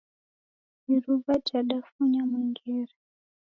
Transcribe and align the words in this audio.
Iruwa 0.93 1.33
jadafunya 1.47 2.21
mwengere 2.29 2.93